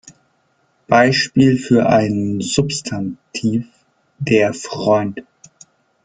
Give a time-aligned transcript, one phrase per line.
[0.87, 3.67] Beispiel für einen Substantiv:
[4.19, 5.21] "Der Freund".